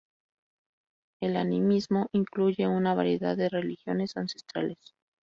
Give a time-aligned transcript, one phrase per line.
[1.21, 4.95] El animismo incluye una variedad de religiones ancestrales.